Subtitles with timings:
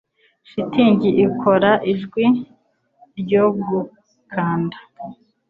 [0.49, 2.25] shitingi ikora ijwi
[3.19, 4.77] ryo gukanda